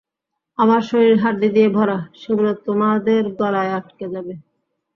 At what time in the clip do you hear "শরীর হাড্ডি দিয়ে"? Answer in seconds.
0.89-1.69